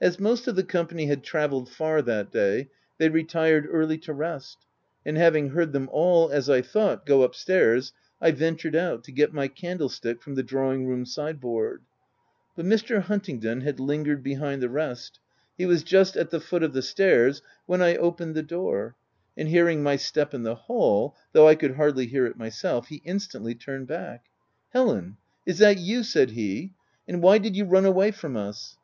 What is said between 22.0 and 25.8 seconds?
hear it myself— he instantly turned back. "Helen, is that